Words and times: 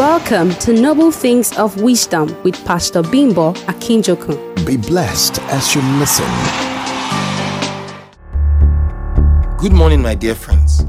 Welcome 0.00 0.54
to 0.60 0.72
Noble 0.72 1.12
Things 1.12 1.54
of 1.58 1.82
Wisdom 1.82 2.34
with 2.42 2.54
Pastor 2.64 3.02
Bimbo 3.02 3.52
Akinjokun. 3.68 4.64
Be 4.64 4.78
blessed 4.78 5.38
as 5.40 5.74
you 5.74 5.82
listen. 5.98 6.24
Good 9.58 9.74
morning, 9.74 10.00
my 10.00 10.14
dear 10.14 10.34
friends. 10.34 10.86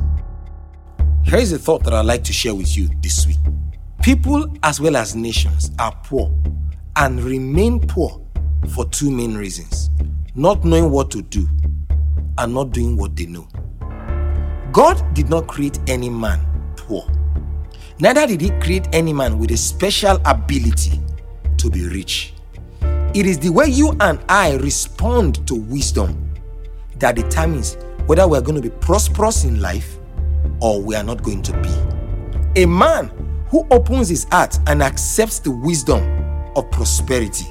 Here 1.25 1.39
is 1.39 1.51
a 1.51 1.59
thought 1.59 1.83
that 1.83 1.93
I'd 1.93 2.05
like 2.05 2.23
to 2.23 2.31
share 2.31 2.55
with 2.55 2.77
you 2.77 2.89
this 3.01 3.27
week. 3.27 3.35
People, 4.01 4.47
as 4.63 4.79
well 4.79 4.95
as 4.95 5.13
nations, 5.13 5.71
are 5.77 5.93
poor 6.05 6.33
and 6.95 7.21
remain 7.21 7.81
poor 7.81 8.25
for 8.73 8.85
two 8.91 9.11
main 9.11 9.35
reasons 9.35 9.89
not 10.35 10.63
knowing 10.63 10.89
what 10.89 11.11
to 11.11 11.21
do 11.21 11.49
and 12.37 12.53
not 12.53 12.71
doing 12.71 12.95
what 12.95 13.17
they 13.17 13.25
know. 13.25 13.45
God 14.71 15.03
did 15.13 15.29
not 15.29 15.47
create 15.47 15.79
any 15.87 16.09
man 16.09 16.39
poor, 16.77 17.05
neither 18.01 18.25
did 18.27 18.41
He 18.41 18.49
create 18.59 18.87
any 18.91 19.13
man 19.13 19.37
with 19.37 19.51
a 19.51 19.57
special 19.57 20.19
ability 20.25 20.99
to 21.57 21.69
be 21.69 21.87
rich. 21.87 22.33
It 23.13 23.25
is 23.25 23.37
the 23.39 23.49
way 23.49 23.67
you 23.67 23.95
and 23.99 24.19
I 24.27 24.55
respond 24.55 25.47
to 25.47 25.55
wisdom 25.55 26.33
that 26.97 27.15
determines 27.15 27.77
whether 28.07 28.27
we're 28.27 28.41
going 28.41 28.59
to 28.59 28.67
be 28.67 28.75
prosperous 28.77 29.43
in 29.43 29.61
life 29.61 29.97
or 30.61 30.81
we 30.81 30.95
are 30.95 31.03
not 31.03 31.21
going 31.21 31.43
to 31.43 31.53
be. 31.61 32.61
A 32.61 32.65
man 32.65 33.11
who 33.49 33.67
opens 33.69 34.09
his 34.09 34.23
heart 34.25 34.57
and 34.67 34.81
accepts 34.81 35.39
the 35.39 35.51
wisdom 35.51 36.01
of 36.55 36.69
prosperity 36.71 37.47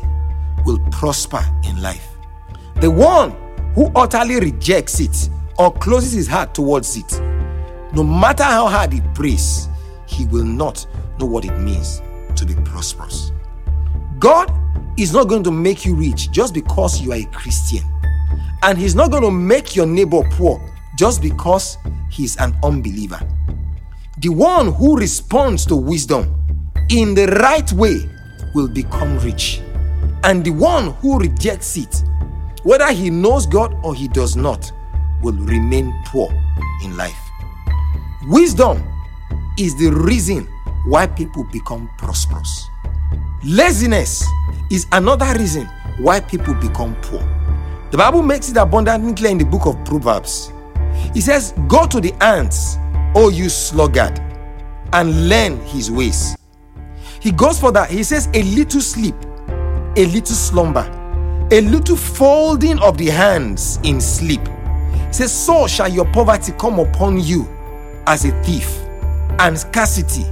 will 0.65 0.79
prosper 0.91 1.45
in 1.65 1.80
life. 1.80 2.09
The 2.80 2.91
one 2.91 3.32
who 3.74 3.87
utterly 3.95 4.41
rejects 4.41 4.98
it 4.98 5.30
or 5.59 5.73
closes 5.74 6.12
his 6.12 6.27
heart 6.27 6.55
towards 6.55 6.96
it, 6.96 7.21
no 7.93 8.02
matter 8.02 8.45
how 8.45 8.66
hard 8.66 8.93
he 8.93 9.01
prays, 9.15 9.69
he 10.10 10.27
will 10.27 10.45
not 10.45 10.87
know 11.19 11.27
what 11.27 11.45
it 11.45 11.56
means 11.59 12.02
to 12.37 12.45
be 12.45 12.55
prosperous. 12.64 13.32
God 14.18 14.52
is 14.98 15.12
not 15.12 15.29
going 15.29 15.45
to 15.45 15.51
make 15.51 15.87
you 15.87 15.95
rich 15.95 16.30
just 16.30 16.52
because 16.52 17.01
you 17.01 17.12
are 17.12 17.16
a 17.16 17.24
Christian. 17.26 17.85
And 18.62 18.76
he's 18.76 18.95
not 18.95 19.10
going 19.10 19.23
to 19.23 19.30
make 19.30 19.74
your 19.74 19.87
neighbor 19.87 20.23
poor 20.32 20.60
just 20.98 21.23
because 21.23 21.79
he's 22.10 22.37
an 22.37 22.54
unbeliever. 22.62 23.20
The 24.18 24.29
one 24.29 24.73
who 24.74 24.98
responds 24.98 25.65
to 25.66 25.76
wisdom 25.76 26.35
in 26.90 27.15
the 27.15 27.26
right 27.40 27.73
way 27.73 28.01
will 28.54 28.68
become 28.68 29.18
rich. 29.20 29.63
And 30.24 30.45
the 30.45 30.51
one 30.51 30.92
who 30.95 31.18
rejects 31.18 31.76
it, 31.79 32.04
whether 32.63 32.92
he 32.92 33.09
knows 33.09 33.46
God 33.46 33.74
or 33.82 33.95
he 33.95 34.09
does 34.09 34.37
not, 34.37 34.70
will 35.23 35.32
remain 35.32 35.95
poor 36.07 36.30
in 36.82 36.96
life. 36.96 37.16
Wisdom 38.24 38.82
is 39.61 39.77
the 39.77 39.91
reason 39.91 40.47
why 40.87 41.07
people 41.07 41.45
become 41.45 41.89
prosperous. 41.99 42.66
Laziness 43.45 44.25
is 44.71 44.87
another 44.93 45.39
reason 45.39 45.66
why 45.99 46.21
people 46.21 46.55
become 46.55 46.97
poor. 47.03 47.21
The 47.91 47.99
Bible 47.99 48.23
makes 48.23 48.49
it 48.49 48.57
abundantly 48.57 49.13
clear 49.15 49.33
in 49.33 49.38
the 49.38 49.45
book 49.45 49.66
of 49.66 49.85
Proverbs. 49.85 50.53
He 51.13 51.21
says, 51.21 51.53
Go 51.69 51.87
to 51.87 52.01
the 52.01 52.15
ants, 52.23 52.77
O 53.15 53.29
you 53.29 53.49
sluggard, 53.51 54.19
and 54.93 55.29
learn 55.29 55.61
his 55.66 55.91
ways. 55.91 56.37
He 57.21 57.31
goes 57.31 57.61
for 57.61 57.71
that. 57.73 57.91
He 57.91 58.03
says, 58.03 58.29
A 58.33 58.43
little 58.43 58.81
sleep, 58.81 59.16
a 59.97 60.07
little 60.07 60.37
slumber, 60.37 60.88
a 61.53 61.61
little 61.61 61.97
folding 61.97 62.79
of 62.79 62.97
the 62.97 63.09
hands 63.11 63.79
in 63.83 64.00
sleep. 64.00 64.47
He 65.09 65.12
says, 65.12 65.33
So 65.33 65.66
shall 65.66 65.88
your 65.88 66.06
poverty 66.12 66.53
come 66.53 66.78
upon 66.78 67.21
you 67.21 67.47
as 68.06 68.25
a 68.25 68.43
thief, 68.43 68.79
and 69.41 69.59
scarcity 69.59 70.25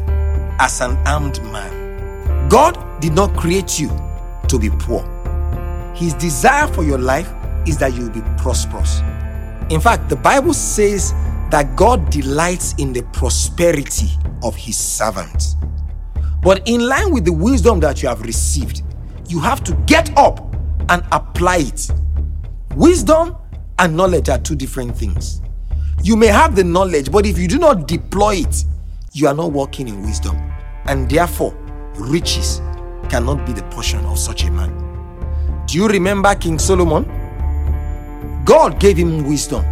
as 0.61 0.83
an 0.83 0.95
armed 1.07 1.43
man. 1.45 2.49
God 2.51 3.01
did 3.01 3.15
not 3.15 3.35
create 3.35 3.81
you 3.81 3.89
to 4.49 4.59
be 4.59 4.69
poor. 4.69 5.03
His 5.95 6.13
desire 6.13 6.67
for 6.69 6.85
your 6.85 6.99
life 6.99 7.33
is 7.67 7.79
that 7.79 7.95
you 7.95 8.11
be 8.11 8.21
prosperous. 8.37 9.01
In 9.71 9.81
fact, 9.81 10.11
the 10.11 10.17
Bible 10.17 10.53
says 10.53 11.13
that 11.51 11.75
God 11.75 12.11
delights 12.11 12.75
in 12.77 12.93
the 12.93 13.03
prosperity 13.15 14.11
of 14.43 14.55
his 14.55 14.77
servants. 14.77 15.57
But 16.43 16.69
in 16.69 16.87
line 16.87 17.11
with 17.11 17.25
the 17.25 17.33
wisdom 17.33 17.81
that 17.81 18.03
you 18.03 18.11
have 18.11 18.21
received, 18.21 18.83
you 19.27 19.41
have 19.41 19.65
to 19.65 19.75
get 19.87 20.17
up 20.19 20.55
and 20.91 21.03
apply 21.13 21.59
it. 21.59 21.91
Wisdom 22.77 23.37
and 23.79 23.97
knowledge 23.97 24.29
are 24.29 24.39
two 24.39 24.55
different 24.55 24.95
things. 24.95 25.41
You 26.03 26.15
may 26.15 26.27
have 26.27 26.55
the 26.55 26.65
knowledge, 26.65 27.11
but 27.11 27.25
if 27.25 27.39
you 27.39 27.49
do 27.49 27.59
not 27.59 27.89
deploy 27.89 28.37
it, 28.37 28.65
you 29.19 29.27
are 29.27 29.35
not 29.35 29.51
walking 29.51 29.89
in 29.89 30.01
wisdom. 30.03 30.37
And 30.87 31.11
therefore, 31.11 31.53
riches 31.97 32.61
cannot 33.09 33.45
be 33.45 33.53
the 33.53 33.65
portion 33.65 34.05
of 34.07 34.19
such 34.19 34.45
a 34.45 34.51
man. 34.51 34.71
Do 35.67 35.77
you 35.77 35.89
remember 35.89 36.35
King 36.37 36.59
Solomon? 36.59 37.05
God 38.45 38.79
gave 38.81 38.97
him 38.97 39.27
wisdom, 39.29 39.65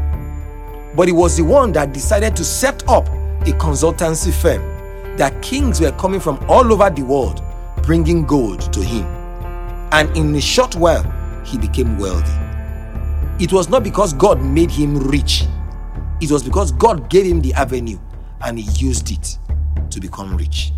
but 0.94 1.06
he 1.08 1.12
was 1.12 1.36
the 1.36 1.44
one 1.44 1.72
that 1.72 1.92
decided 1.92 2.36
to 2.36 2.44
set 2.44 2.86
up 2.88 3.08
a 3.08 3.52
consultancy 3.52 4.32
firm 4.32 4.60
that 5.16 5.40
kings 5.40 5.80
were 5.80 5.92
coming 5.92 6.20
from 6.20 6.44
all 6.48 6.70
over 6.72 6.90
the 6.90 7.02
world 7.02 7.42
bringing 7.82 8.26
gold 8.26 8.70
to 8.72 8.82
him. 8.82 9.04
And 9.92 10.14
in 10.16 10.34
a 10.34 10.40
short 10.40 10.74
while, 10.74 11.04
he 11.42 11.56
became 11.56 11.96
wealthy. 11.96 12.32
It 13.42 13.52
was 13.52 13.68
not 13.68 13.84
because 13.84 14.12
God 14.12 14.42
made 14.42 14.70
him 14.70 14.98
rich, 14.98 15.44
it 16.20 16.30
was 16.30 16.42
because 16.42 16.72
God 16.72 17.08
gave 17.08 17.24
him 17.24 17.40
the 17.40 17.54
avenue 17.54 17.98
and 18.46 18.58
he 18.58 18.84
used 18.84 19.10
it 19.10 19.38
to 19.90 20.00
become 20.00 20.36
rich. 20.36 20.72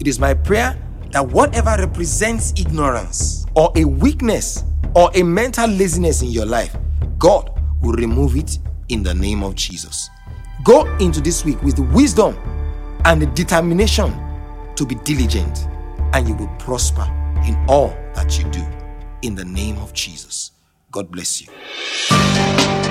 It 0.00 0.08
is 0.08 0.18
my 0.18 0.34
prayer 0.34 0.76
that 1.12 1.26
whatever 1.26 1.76
represents 1.78 2.52
ignorance 2.56 3.46
or 3.54 3.72
a 3.76 3.84
weakness 3.84 4.64
or 4.94 5.10
a 5.14 5.22
mental 5.22 5.68
laziness 5.68 6.22
in 6.22 6.28
your 6.28 6.44
life, 6.44 6.76
God 7.18 7.50
will 7.80 7.92
remove 7.92 8.36
it 8.36 8.58
in 8.88 9.02
the 9.02 9.14
name 9.14 9.42
of 9.42 9.54
Jesus. 9.54 10.10
Go 10.64 10.86
into 10.96 11.20
this 11.20 11.44
week 11.44 11.62
with 11.62 11.78
wisdom 11.78 12.36
and 13.04 13.22
the 13.22 13.26
determination 13.26 14.12
to 14.74 14.84
be 14.84 14.96
diligent, 14.96 15.66
and 16.12 16.28
you 16.28 16.34
will 16.34 16.48
prosper 16.58 17.04
in 17.46 17.56
all 17.68 17.88
that 18.14 18.38
you 18.38 18.44
do. 18.50 18.64
In 19.22 19.34
the 19.34 19.44
name 19.44 19.78
of 19.78 19.92
Jesus. 19.92 20.52
God 20.90 21.10
bless 21.10 21.40
you. 21.40 22.87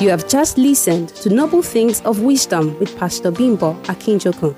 You 0.00 0.10
have 0.10 0.28
just 0.28 0.58
listened 0.58 1.08
to 1.16 1.28
Noble 1.28 1.60
Things 1.60 2.02
of 2.02 2.20
Wisdom 2.20 2.78
with 2.78 2.96
Pastor 2.96 3.32
Bimbo 3.32 3.74
Akinjokun. 3.88 4.54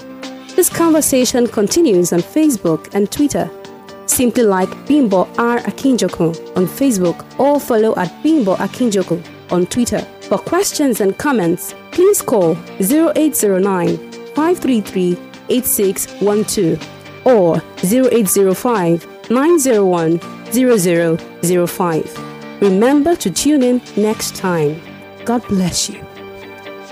This 0.55 0.69
conversation 0.69 1.47
continues 1.47 2.13
on 2.13 2.19
Facebook 2.21 2.95
and 2.95 3.11
Twitter. 3.11 3.51
Simply 4.05 4.43
like 4.43 4.69
Bimbo 4.87 5.27
R. 5.39 5.61
Akinjokun 5.61 6.55
on 6.59 6.67
Facebook 6.67 7.25
or 7.41 7.59
follow 7.59 7.97
at 7.97 8.23
Bimbo 8.23 8.57
Akinjokun 8.57 9.25
on 9.51 9.65
Twitter. 9.65 10.01
For 10.29 10.37
questions 10.37 11.01
and 11.01 11.17
comments, 11.17 11.75
please 11.91 12.21
call 12.21 12.55
0809 12.79 13.97
533 14.35 15.17
8612 15.49 16.87
or 17.25 17.63
0805 17.83 19.31
901 19.31 20.21
0005. 21.67 22.61
Remember 22.61 23.17
to 23.17 23.31
tune 23.31 23.63
in 23.63 23.81
next 23.97 24.37
time. 24.37 24.90
God 25.31 25.47
bless 25.47 25.89
you. 25.89 26.05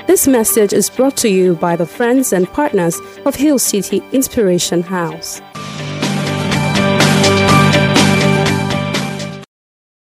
This 0.06 0.28
message 0.28 0.72
is 0.72 0.88
brought 0.88 1.16
to 1.16 1.28
you 1.28 1.56
by 1.56 1.74
the 1.74 1.84
friends 1.84 2.32
and 2.32 2.46
partners 2.52 2.96
of 3.26 3.34
Hill 3.34 3.58
City 3.58 4.00
Inspiration 4.12 4.80
House. 4.80 5.40